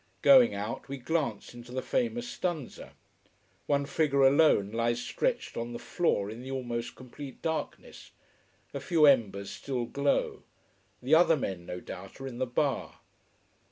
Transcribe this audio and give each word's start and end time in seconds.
Going 0.23 0.55
out, 0.55 0.89
we 0.89 0.97
glance 0.97 1.53
into 1.53 1.71
the 1.71 1.83
famous 1.83 2.27
stanza. 2.27 2.93
One 3.67 3.85
figure 3.85 4.23
alone 4.23 4.71
lies 4.71 4.99
stretched 4.99 5.55
on 5.55 5.73
the 5.73 5.77
floor 5.77 6.27
in 6.27 6.41
the 6.41 6.49
almost 6.49 6.95
complete 6.95 7.39
darkness. 7.43 8.09
A 8.73 8.79
few 8.79 9.05
embers 9.05 9.51
still 9.51 9.85
glow. 9.85 10.41
The 11.03 11.13
other 11.13 11.37
men 11.37 11.67
no 11.67 11.79
doubt 11.81 12.19
are 12.19 12.25
in 12.25 12.39
the 12.39 12.47
bar. 12.47 13.01